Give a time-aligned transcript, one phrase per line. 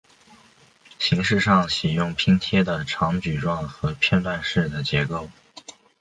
[0.97, 5.29] 形式上喜用拼贴的长矩状和片段式的结构。